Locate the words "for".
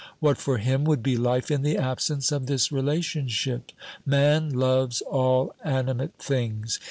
0.39-0.57